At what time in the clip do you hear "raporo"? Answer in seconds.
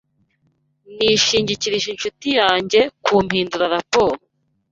3.75-4.17